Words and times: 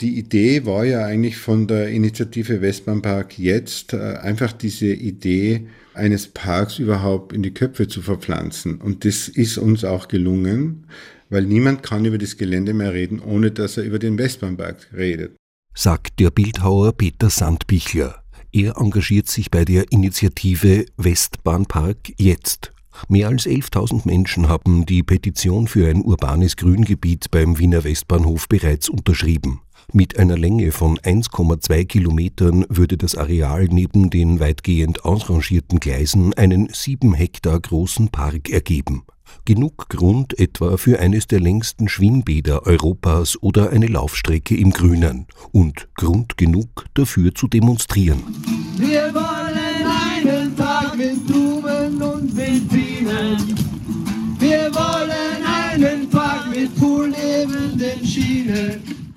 Die 0.00 0.16
Idee 0.16 0.64
war 0.64 0.84
ja 0.84 1.04
eigentlich 1.04 1.38
von 1.38 1.66
der 1.66 1.88
Initiative 1.88 2.60
Westbahnpark 2.60 3.38
jetzt 3.38 3.94
äh, 3.94 4.18
einfach 4.22 4.52
diese 4.52 4.86
Idee 4.86 5.66
eines 5.94 6.28
Parks 6.28 6.78
überhaupt 6.78 7.32
in 7.32 7.42
die 7.42 7.52
Köpfe 7.52 7.88
zu 7.88 8.02
verpflanzen. 8.02 8.80
Und 8.80 9.04
das 9.04 9.28
ist 9.28 9.58
uns 9.58 9.84
auch 9.84 10.06
gelungen, 10.06 10.86
weil 11.30 11.44
niemand 11.44 11.82
kann 11.82 12.04
über 12.04 12.18
das 12.18 12.36
Gelände 12.36 12.74
mehr 12.74 12.92
reden, 12.94 13.20
ohne 13.20 13.50
dass 13.50 13.76
er 13.76 13.84
über 13.84 13.98
den 13.98 14.18
Westbahnpark 14.18 14.88
redet. 14.96 15.36
Sagt 15.74 16.20
der 16.20 16.30
Bildhauer 16.30 16.92
Peter 16.92 17.30
Sandbichler. 17.30 18.22
Er 18.52 18.78
engagiert 18.78 19.28
sich 19.28 19.50
bei 19.50 19.64
der 19.64 19.92
Initiative 19.92 20.86
Westbahnpark 20.96 22.14
jetzt. 22.16 22.72
Mehr 23.08 23.28
als 23.28 23.46
11.000 23.46 24.06
Menschen 24.06 24.48
haben 24.48 24.86
die 24.86 25.02
Petition 25.02 25.68
für 25.68 25.88
ein 25.88 26.02
urbanes 26.02 26.56
Grüngebiet 26.56 27.30
beim 27.30 27.58
Wiener 27.58 27.84
Westbahnhof 27.84 28.48
bereits 28.48 28.88
unterschrieben. 28.88 29.60
Mit 29.92 30.18
einer 30.18 30.36
Länge 30.36 30.72
von 30.72 30.98
1,2 30.98 31.84
Kilometern 31.84 32.64
würde 32.68 32.96
das 32.96 33.14
Areal 33.14 33.66
neben 33.70 34.10
den 34.10 34.40
weitgehend 34.40 35.04
ausrangierten 35.04 35.78
Gleisen 35.78 36.34
einen 36.34 36.68
sieben 36.72 37.14
Hektar 37.14 37.60
großen 37.60 38.08
Park 38.08 38.50
ergeben. 38.50 39.04
Genug 39.44 39.88
Grund 39.88 40.38
etwa 40.38 40.76
für 40.76 40.98
eines 40.98 41.26
der 41.26 41.40
längsten 41.40 41.88
Schwimmbäder 41.88 42.66
Europas 42.66 43.40
oder 43.42 43.70
eine 43.70 43.86
Laufstrecke 43.86 44.56
im 44.56 44.70
Grünen. 44.70 45.26
Und 45.52 45.88
Grund 45.94 46.36
genug 46.36 46.86
dafür 46.94 47.34
zu 47.34 47.48
demonstrieren. 47.48 48.22
Wir 48.76 49.12
wollen 49.14 50.28
einen 50.28 50.54
Park 50.54 50.96
mit 50.96 51.26
Blumen 51.26 52.02
und 52.02 52.36
Delfinen. 52.36 53.56
Wir 54.38 54.70
wollen 54.74 55.44
einen 55.44 56.08
Park 56.10 56.50
mit 56.50 56.74
Pool 56.78 57.10
neben 57.10 57.78
den 57.78 58.06
Schienen. 58.06 59.07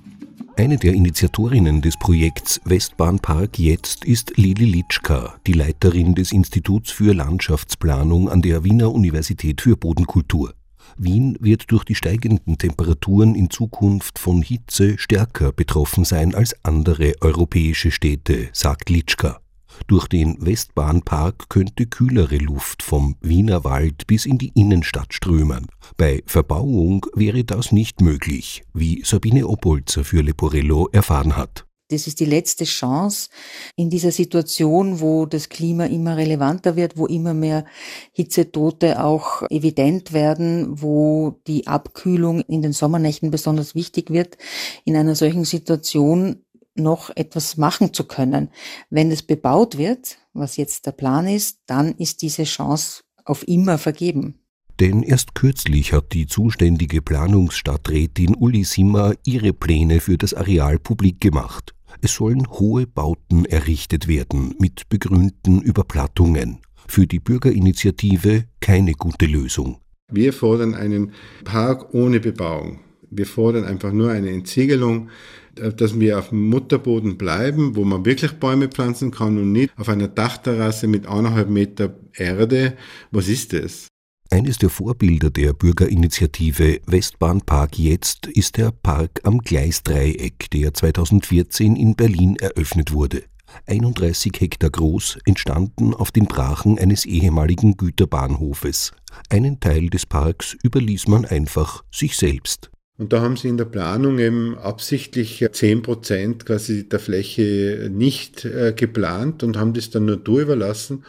Eine 0.61 0.77
der 0.77 0.93
Initiatorinnen 0.93 1.81
des 1.81 1.97
Projekts 1.97 2.61
Westbahnpark 2.65 3.57
Jetzt 3.57 4.05
ist 4.05 4.37
Lili 4.37 4.65
Litschka, 4.65 5.33
die 5.47 5.53
Leiterin 5.53 6.13
des 6.13 6.31
Instituts 6.31 6.91
für 6.91 7.15
Landschaftsplanung 7.15 8.29
an 8.29 8.43
der 8.43 8.63
Wiener 8.63 8.91
Universität 8.91 9.59
für 9.59 9.75
Bodenkultur. 9.75 10.53
Wien 10.97 11.35
wird 11.39 11.71
durch 11.71 11.83
die 11.83 11.95
steigenden 11.95 12.59
Temperaturen 12.59 13.33
in 13.33 13.49
Zukunft 13.49 14.19
von 14.19 14.43
Hitze 14.43 14.99
stärker 14.99 15.51
betroffen 15.51 16.05
sein 16.05 16.35
als 16.35 16.55
andere 16.63 17.15
europäische 17.21 17.89
Städte, 17.89 18.49
sagt 18.53 18.91
Litschka. 18.91 19.40
Durch 19.87 20.07
den 20.07 20.37
Westbahnpark 20.45 21.49
könnte 21.49 21.85
kühlere 21.85 22.37
Luft 22.37 22.83
vom 22.83 23.15
Wiener 23.21 23.63
Wald 23.63 24.07
bis 24.07 24.25
in 24.25 24.37
die 24.37 24.51
Innenstadt 24.55 25.13
strömen. 25.13 25.67
Bei 25.97 26.23
Verbauung 26.25 27.05
wäre 27.13 27.43
das 27.43 27.71
nicht 27.71 28.01
möglich, 28.01 28.63
wie 28.73 29.03
Sabine 29.03 29.47
Opolzer 29.47 30.03
für 30.03 30.21
Leporello 30.21 30.89
erfahren 30.91 31.35
hat. 31.35 31.65
Das 31.91 32.07
ist 32.07 32.21
die 32.21 32.25
letzte 32.25 32.63
Chance 32.63 33.29
in 33.75 33.89
dieser 33.89 34.11
Situation, 34.11 35.01
wo 35.01 35.25
das 35.25 35.49
Klima 35.49 35.85
immer 35.85 36.15
relevanter 36.15 36.77
wird, 36.77 36.97
wo 36.97 37.05
immer 37.05 37.33
mehr 37.33 37.65
Hitzetote 38.13 39.03
auch 39.03 39.43
evident 39.49 40.13
werden, 40.13 40.81
wo 40.81 41.41
die 41.47 41.67
Abkühlung 41.67 42.41
in 42.41 42.61
den 42.61 42.71
Sommernächten 42.71 43.29
besonders 43.29 43.75
wichtig 43.75 44.09
wird. 44.09 44.37
In 44.85 44.95
einer 44.95 45.15
solchen 45.15 45.43
Situation 45.43 46.45
noch 46.75 47.09
etwas 47.15 47.57
machen 47.57 47.93
zu 47.93 48.05
können. 48.05 48.49
Wenn 48.89 49.11
es 49.11 49.23
bebaut 49.23 49.77
wird, 49.77 50.17
was 50.33 50.57
jetzt 50.57 50.85
der 50.85 50.91
Plan 50.91 51.27
ist, 51.27 51.59
dann 51.65 51.93
ist 51.95 52.21
diese 52.21 52.43
Chance 52.43 53.03
auf 53.25 53.47
immer 53.47 53.77
vergeben. 53.77 54.39
Denn 54.79 55.03
erst 55.03 55.35
kürzlich 55.35 55.93
hat 55.93 56.13
die 56.13 56.25
zuständige 56.25 57.01
Planungsstadträtin 57.01 58.35
Uli 58.35 58.63
Simmer 58.63 59.13
ihre 59.25 59.53
Pläne 59.53 59.99
für 59.99 60.17
das 60.17 60.33
Areal 60.33 60.79
publik 60.79 61.21
gemacht. 61.21 61.75
Es 62.01 62.15
sollen 62.15 62.47
hohe 62.47 62.87
Bauten 62.87 63.45
errichtet 63.45 64.07
werden 64.07 64.55
mit 64.59 64.89
begrünten 64.89 65.61
Überplattungen. 65.61 66.59
Für 66.87 67.05
die 67.05 67.19
Bürgerinitiative 67.19 68.45
keine 68.59 68.93
gute 68.93 69.27
Lösung. 69.27 69.77
Wir 70.11 70.33
fordern 70.33 70.73
einen 70.73 71.13
Park 71.43 71.93
ohne 71.93 72.19
Bebauung. 72.19 72.79
Wir 73.11 73.25
fordern 73.25 73.65
einfach 73.65 73.91
nur 73.91 74.09
eine 74.09 74.29
Entsiegelung, 74.29 75.09
äh, 75.57 75.71
dass 75.73 75.99
wir 75.99 76.17
auf 76.17 76.29
dem 76.29 76.49
Mutterboden 76.49 77.17
bleiben, 77.17 77.75
wo 77.75 77.83
man 77.83 78.05
wirklich 78.05 78.31
Bäume 78.33 78.69
pflanzen 78.69 79.11
kann 79.11 79.37
und 79.37 79.51
nicht 79.51 79.71
auf 79.77 79.89
einer 79.89 80.07
Dachterrasse 80.07 80.87
mit 80.87 81.05
eineinhalb 81.05 81.49
Meter 81.49 81.95
Erde. 82.13 82.77
Was 83.11 83.27
ist 83.27 83.53
das? 83.53 83.87
Eines 84.29 84.57
der 84.57 84.69
Vorbilder 84.69 85.29
der 85.29 85.51
Bürgerinitiative 85.51 86.79
Westbahnpark 86.85 87.77
Jetzt 87.77 88.27
ist 88.27 88.55
der 88.55 88.71
Park 88.71 89.19
am 89.23 89.39
Gleisdreieck, 89.39 90.49
der 90.51 90.73
2014 90.73 91.75
in 91.75 91.95
Berlin 91.97 92.37
eröffnet 92.37 92.93
wurde. 92.93 93.23
31 93.65 94.31
Hektar 94.39 94.69
groß, 94.69 95.19
entstanden 95.25 95.93
auf 95.93 96.11
den 96.11 96.27
Brachen 96.27 96.79
eines 96.79 97.05
ehemaligen 97.05 97.75
Güterbahnhofes. 97.75 98.93
Einen 99.29 99.59
Teil 99.59 99.89
des 99.89 100.05
Parks 100.05 100.55
überließ 100.63 101.09
man 101.09 101.25
einfach 101.25 101.83
sich 101.91 102.15
selbst. 102.15 102.70
Und 103.01 103.13
da 103.13 103.21
haben 103.21 103.35
sie 103.35 103.47
in 103.47 103.57
der 103.57 103.65
Planung 103.65 104.19
eben 104.19 104.55
absichtlich 104.59 105.43
10 105.51 105.81
Prozent 105.81 106.45
quasi 106.45 106.87
der 106.87 106.99
Fläche 106.99 107.89
nicht 107.91 108.45
äh, 108.45 108.73
geplant 108.75 109.41
und 109.41 109.57
haben 109.57 109.73
das 109.73 109.89
dann 109.89 110.05
nur 110.05 110.17
du 110.17 110.39
überlassen. 110.39 111.03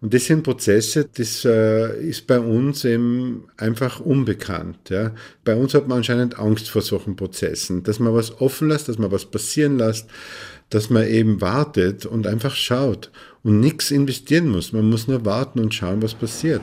Und 0.00 0.14
das 0.14 0.24
sind 0.24 0.42
Prozesse, 0.42 1.06
das 1.14 1.44
äh, 1.44 2.00
ist 2.02 2.26
bei 2.26 2.40
uns 2.40 2.86
eben 2.86 3.44
einfach 3.58 4.00
unbekannt. 4.00 4.88
Ja. 4.88 5.12
Bei 5.44 5.54
uns 5.54 5.74
hat 5.74 5.86
man 5.86 5.98
anscheinend 5.98 6.38
Angst 6.38 6.70
vor 6.70 6.80
solchen 6.80 7.14
Prozessen, 7.14 7.82
dass 7.82 7.98
man 7.98 8.14
was 8.14 8.40
offen 8.40 8.70
lässt, 8.70 8.88
dass 8.88 8.96
man 8.96 9.12
was 9.12 9.26
passieren 9.26 9.76
lässt, 9.76 10.08
dass 10.70 10.88
man 10.88 11.06
eben 11.06 11.42
wartet 11.42 12.06
und 12.06 12.26
einfach 12.26 12.56
schaut 12.56 13.10
und 13.42 13.60
nichts 13.60 13.90
investieren 13.90 14.48
muss. 14.48 14.72
Man 14.72 14.88
muss 14.88 15.08
nur 15.08 15.26
warten 15.26 15.60
und 15.60 15.74
schauen, 15.74 16.00
was 16.00 16.14
passiert. 16.14 16.62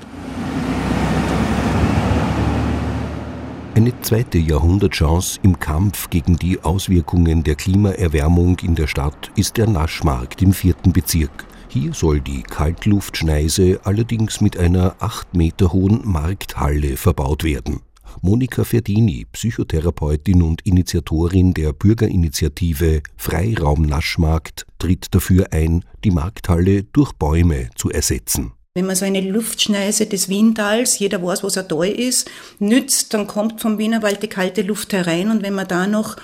Eine 3.73 3.93
zweite 4.01 4.37
Jahrhundertchance 4.37 5.39
im 5.43 5.57
Kampf 5.57 6.09
gegen 6.09 6.35
die 6.35 6.61
Auswirkungen 6.61 7.41
der 7.43 7.55
Klimaerwärmung 7.55 8.59
in 8.59 8.75
der 8.75 8.87
Stadt 8.87 9.31
ist 9.37 9.55
der 9.55 9.67
Naschmarkt 9.67 10.41
im 10.41 10.51
vierten 10.51 10.91
Bezirk. 10.91 11.45
Hier 11.69 11.93
soll 11.93 12.19
die 12.19 12.43
Kaltluftschneise 12.43 13.79
allerdings 13.85 14.41
mit 14.41 14.57
einer 14.57 14.97
acht 14.99 15.33
Meter 15.33 15.71
hohen 15.71 16.01
Markthalle 16.03 16.97
verbaut 16.97 17.45
werden. 17.45 17.79
Monika 18.21 18.65
Ferdini, 18.65 19.25
Psychotherapeutin 19.31 20.41
und 20.41 20.65
Initiatorin 20.65 21.53
der 21.53 21.71
Bürgerinitiative 21.71 23.01
Freiraum 23.15 23.83
Naschmarkt, 23.83 24.65
tritt 24.79 25.15
dafür 25.15 25.53
ein, 25.53 25.85
die 26.03 26.11
Markthalle 26.11 26.83
durch 26.83 27.13
Bäume 27.13 27.69
zu 27.75 27.89
ersetzen. 27.89 28.51
Wenn 28.73 28.85
man 28.85 28.95
so 28.95 29.03
eine 29.03 29.19
Luftschneise 29.19 30.05
des 30.05 30.29
Wientals, 30.29 30.97
jeder 30.97 31.21
weiß, 31.21 31.43
was 31.43 31.57
er 31.57 31.63
da 31.63 31.83
ist, 31.83 32.31
nützt, 32.59 33.13
dann 33.13 33.27
kommt 33.27 33.59
vom 33.59 33.77
Wienerwald 33.77 34.23
die 34.23 34.29
kalte 34.29 34.61
Luft 34.61 34.93
herein 34.93 35.29
und 35.29 35.43
wenn 35.43 35.53
man 35.53 35.67
da 35.67 35.87
noch 35.87 36.15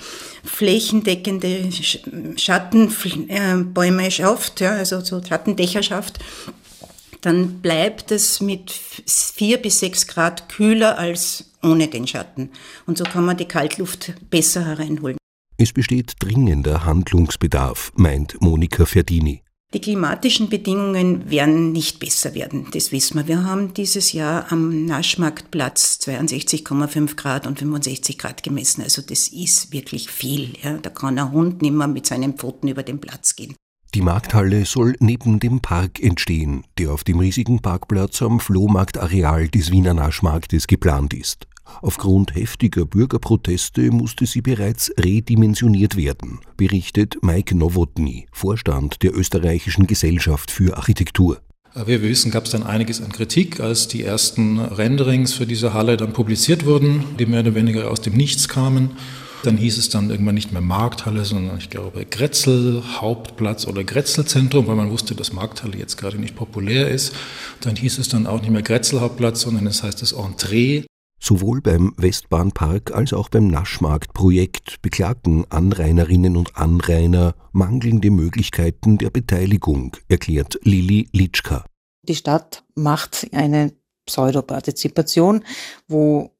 flächendeckende 0.44 1.68
Schattenbäume 2.36 4.06
äh, 4.06 4.10
schafft, 4.10 4.62
ja, 4.62 4.70
also 4.70 5.02
so 5.02 5.22
Schattendächer 5.22 5.82
schafft, 5.82 6.20
dann 7.20 7.60
bleibt 7.60 8.12
es 8.12 8.40
mit 8.40 8.70
vier 8.70 9.58
bis 9.58 9.80
sechs 9.80 10.06
Grad 10.06 10.48
kühler 10.48 10.96
als 10.96 11.50
ohne 11.62 11.88
den 11.88 12.06
Schatten. 12.06 12.48
Und 12.86 12.96
so 12.96 13.04
kann 13.04 13.26
man 13.26 13.36
die 13.36 13.44
Kaltluft 13.44 14.14
besser 14.30 14.64
hereinholen. 14.64 15.18
Es 15.58 15.74
besteht 15.74 16.14
dringender 16.20 16.86
Handlungsbedarf, 16.86 17.92
meint 17.94 18.40
Monika 18.40 18.86
Ferdini. 18.86 19.42
Die 19.74 19.82
klimatischen 19.82 20.48
Bedingungen 20.48 21.30
werden 21.30 21.72
nicht 21.72 22.00
besser 22.00 22.34
werden, 22.34 22.68
das 22.72 22.90
wissen 22.90 23.18
wir. 23.18 23.28
Wir 23.28 23.44
haben 23.44 23.74
dieses 23.74 24.14
Jahr 24.14 24.50
am 24.50 24.86
Naschmarktplatz 24.86 25.98
62,5 26.04 27.16
Grad 27.16 27.46
und 27.46 27.58
65 27.58 28.16
Grad 28.16 28.42
gemessen. 28.42 28.80
Also 28.80 29.02
das 29.02 29.28
ist 29.28 29.70
wirklich 29.70 30.08
viel. 30.08 30.54
Ja. 30.62 30.78
Da 30.78 30.88
kann 30.88 31.18
ein 31.18 31.32
Hund 31.32 31.60
nicht 31.60 31.74
mehr 31.74 31.86
mit 31.86 32.06
seinen 32.06 32.38
Pfoten 32.38 32.68
über 32.68 32.82
den 32.82 32.98
Platz 32.98 33.36
gehen. 33.36 33.56
Die 33.94 34.00
Markthalle 34.00 34.64
soll 34.64 34.96
neben 35.00 35.38
dem 35.38 35.60
Park 35.60 36.00
entstehen, 36.02 36.64
der 36.78 36.90
auf 36.90 37.04
dem 37.04 37.18
riesigen 37.18 37.60
Parkplatz 37.60 38.22
am 38.22 38.40
Flohmarktareal 38.40 39.48
des 39.48 39.70
Wiener 39.70 39.92
Naschmarktes 39.92 40.66
geplant 40.66 41.12
ist. 41.12 41.46
Aufgrund 41.80 42.34
heftiger 42.34 42.84
Bürgerproteste 42.84 43.90
musste 43.90 44.26
sie 44.26 44.40
bereits 44.40 44.92
redimensioniert 44.98 45.96
werden, 45.96 46.40
berichtet 46.56 47.18
Mike 47.22 47.56
Nowotny, 47.56 48.26
Vorstand 48.32 49.02
der 49.02 49.16
österreichischen 49.16 49.86
Gesellschaft 49.86 50.50
für 50.50 50.76
Architektur. 50.76 51.40
Wie 51.74 51.86
wir 51.86 52.02
wissen, 52.02 52.30
gab 52.30 52.46
es 52.46 52.50
dann 52.50 52.64
einiges 52.64 53.00
an 53.00 53.12
Kritik, 53.12 53.60
als 53.60 53.86
die 53.86 54.02
ersten 54.02 54.58
Renderings 54.58 55.34
für 55.34 55.46
diese 55.46 55.74
Halle 55.74 55.96
dann 55.96 56.12
publiziert 56.12 56.66
wurden, 56.66 57.04
die 57.18 57.26
mehr 57.26 57.40
oder 57.40 57.54
weniger 57.54 57.90
aus 57.90 58.00
dem 58.00 58.14
Nichts 58.14 58.48
kamen. 58.48 58.90
Dann 59.44 59.56
hieß 59.56 59.78
es 59.78 59.88
dann 59.88 60.10
irgendwann 60.10 60.34
nicht 60.34 60.50
mehr 60.50 60.62
Markthalle, 60.62 61.24
sondern 61.24 61.58
ich 61.58 61.70
glaube 61.70 62.04
Grätzel 62.04 62.82
Hauptplatz 62.96 63.68
oder 63.68 63.84
Grätzelzentrum, 63.84 64.66
weil 64.66 64.74
man 64.74 64.90
wusste, 64.90 65.14
dass 65.14 65.32
Markthalle 65.32 65.78
jetzt 65.78 65.96
gerade 65.96 66.18
nicht 66.18 66.34
populär 66.34 66.88
ist. 66.88 67.14
Dann 67.60 67.76
hieß 67.76 67.98
es 67.98 68.08
dann 68.08 68.26
auch 68.26 68.40
nicht 68.40 68.50
mehr 68.50 68.62
Grätzel 68.62 69.00
Hauptplatz, 69.00 69.42
sondern 69.42 69.66
es 69.68 69.84
heißt 69.84 70.02
das 70.02 70.12
Entree. 70.12 70.84
Sowohl 71.20 71.60
beim 71.60 71.94
Westbahnpark 71.96 72.92
als 72.92 73.12
auch 73.12 73.28
beim 73.28 73.48
Naschmarktprojekt 73.48 74.80
beklagen 74.82 75.44
Anrainerinnen 75.50 76.36
und 76.36 76.56
Anrainer 76.56 77.34
mangelnde 77.52 78.10
Möglichkeiten 78.10 78.98
der 78.98 79.10
Beteiligung, 79.10 79.96
erklärt 80.08 80.58
Lili 80.62 81.08
Litschka. 81.12 81.64
Die 82.02 82.14
Stadt 82.14 82.64
macht 82.74 83.26
eine 83.32 83.72
Pseudopartizipation, 84.06 85.44
wo 85.88 86.30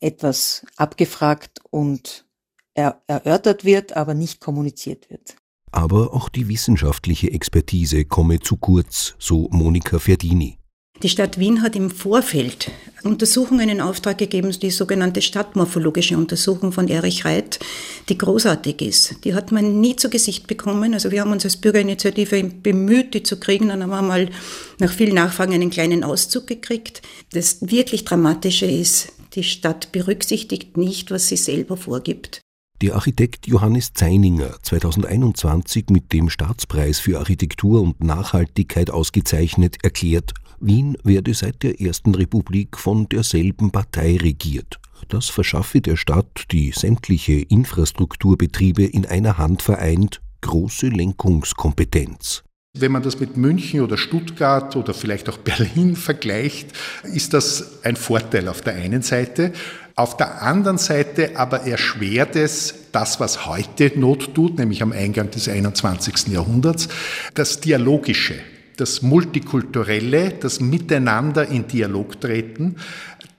etwas 0.00 0.66
abgefragt 0.76 1.60
und 1.70 2.26
er 2.74 3.02
erörtert 3.06 3.64
wird, 3.64 3.96
aber 3.96 4.14
nicht 4.14 4.40
kommuniziert 4.40 5.08
wird. 5.08 5.36
Aber 5.72 6.12
auch 6.14 6.28
die 6.28 6.48
wissenschaftliche 6.48 7.30
Expertise 7.30 8.04
komme 8.04 8.40
zu 8.40 8.56
kurz, 8.56 9.14
so 9.18 9.48
Monika 9.50 9.98
Ferdini. 9.98 10.58
Die 11.02 11.10
Stadt 11.10 11.38
Wien 11.38 11.60
hat 11.60 11.76
im 11.76 11.90
Vorfeld 11.90 12.70
Untersuchungen 13.04 13.68
in 13.68 13.82
Auftrag 13.82 14.16
gegeben, 14.16 14.50
die 14.50 14.70
sogenannte 14.70 15.20
stadtmorphologische 15.20 16.16
Untersuchung 16.16 16.72
von 16.72 16.88
Erich 16.88 17.24
Reit, 17.24 17.60
die 18.08 18.16
großartig 18.16 18.80
ist. 18.80 19.24
Die 19.24 19.34
hat 19.34 19.52
man 19.52 19.80
nie 19.80 19.96
zu 19.96 20.08
Gesicht 20.08 20.46
bekommen. 20.46 20.94
Also 20.94 21.10
wir 21.10 21.20
haben 21.20 21.32
uns 21.32 21.44
als 21.44 21.58
Bürgerinitiative 21.58 22.42
bemüht, 22.44 23.12
die 23.12 23.22
zu 23.22 23.38
kriegen. 23.38 23.68
Dann 23.68 23.82
haben 23.82 23.90
wir 23.90 24.02
mal 24.02 24.30
nach 24.78 24.90
vielen 24.90 25.14
Nachfragen 25.14 25.52
einen 25.52 25.70
kleinen 25.70 26.02
Auszug 26.02 26.46
gekriegt. 26.46 27.02
Das 27.32 27.58
wirklich 27.60 28.04
Dramatische 28.04 28.66
ist, 28.66 29.12
die 29.34 29.44
Stadt 29.44 29.92
berücksichtigt 29.92 30.78
nicht, 30.78 31.10
was 31.10 31.28
sie 31.28 31.36
selber 31.36 31.76
vorgibt. 31.76 32.40
Der 32.82 32.94
Architekt 32.94 33.46
Johannes 33.46 33.94
Zeininger, 33.94 34.58
2021 34.62 35.86
mit 35.88 36.12
dem 36.12 36.28
Staatspreis 36.28 36.98
für 36.98 37.18
Architektur 37.18 37.80
und 37.80 38.04
Nachhaltigkeit 38.04 38.90
ausgezeichnet, 38.90 39.76
erklärt, 39.82 40.34
Wien 40.60 40.96
werde 41.04 41.34
seit 41.34 41.62
der 41.62 41.80
Ersten 41.80 42.14
Republik 42.14 42.76
von 42.76 43.08
derselben 43.08 43.70
Partei 43.70 44.16
regiert. 44.16 44.78
Das 45.08 45.28
verschaffe 45.28 45.80
der 45.80 45.96
Stadt, 45.96 46.44
die 46.50 46.72
sämtliche 46.72 47.34
Infrastrukturbetriebe 47.34 48.84
in 48.84 49.06
einer 49.06 49.38
Hand 49.38 49.62
vereint, 49.62 50.20
große 50.40 50.88
Lenkungskompetenz. 50.88 52.42
Wenn 52.78 52.92
man 52.92 53.02
das 53.02 53.20
mit 53.20 53.36
München 53.36 53.80
oder 53.80 53.96
Stuttgart 53.96 54.76
oder 54.76 54.92
vielleicht 54.92 55.28
auch 55.28 55.38
Berlin 55.38 55.96
vergleicht, 55.96 56.72
ist 57.04 57.32
das 57.32 57.84
ein 57.84 57.96
Vorteil 57.96 58.48
auf 58.48 58.60
der 58.60 58.74
einen 58.74 59.02
Seite. 59.02 59.52
Auf 59.94 60.18
der 60.18 60.42
anderen 60.42 60.76
Seite 60.76 61.38
aber 61.38 61.62
erschwert 61.62 62.36
es 62.36 62.74
das, 62.92 63.18
was 63.18 63.46
heute 63.46 63.92
Not 63.98 64.34
tut, 64.34 64.58
nämlich 64.58 64.82
am 64.82 64.92
Eingang 64.92 65.30
des 65.30 65.48
21. 65.48 66.28
Jahrhunderts, 66.28 66.88
das 67.32 67.60
Dialogische, 67.60 68.34
das 68.76 69.02
Multikulturelle, 69.02 70.30
das 70.30 70.60
Miteinander 70.60 71.48
in 71.48 71.66
Dialog 71.66 72.20
treten. 72.20 72.76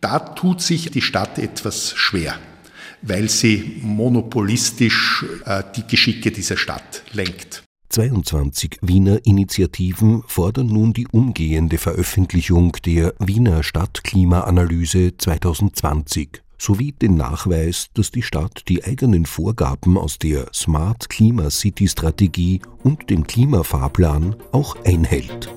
Da 0.01 0.19
tut 0.19 0.61
sich 0.61 0.91
die 0.91 1.01
Stadt 1.01 1.39
etwas 1.39 1.93
schwer 1.95 2.37
weil 3.01 3.29
sie 3.29 3.79
monopolistisch 3.81 5.25
äh, 5.45 5.63
die 5.75 5.85
Geschicke 5.87 6.31
dieser 6.31 6.57
Stadt 6.57 7.03
lenkt. 7.13 7.63
22 7.89 8.79
Wiener 8.81 9.25
Initiativen 9.25 10.21
fordern 10.27 10.67
nun 10.67 10.93
die 10.93 11.07
umgehende 11.07 11.77
Veröffentlichung 11.77 12.73
der 12.85 13.13
Wiener 13.19 13.63
Stadtklimaanalyse 13.63 15.15
2020 15.17 16.43
sowie 16.57 16.91
den 16.91 17.15
Nachweis, 17.15 17.89
dass 17.93 18.11
die 18.11 18.21
Stadt 18.21 18.63
die 18.67 18.83
eigenen 18.83 19.25
Vorgaben 19.25 19.97
aus 19.97 20.17
der 20.19 20.47
Smart 20.53 21.09
Klima 21.09 21.49
City 21.49 21.87
Strategie 21.87 22.61
und 22.83 23.09
dem 23.09 23.25
Klimafahrplan 23.25 24.35
auch 24.51 24.75
einhält. 24.83 25.49